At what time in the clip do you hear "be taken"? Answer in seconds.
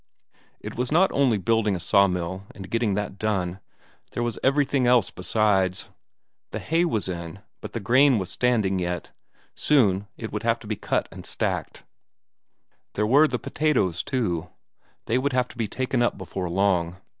15.55-16.01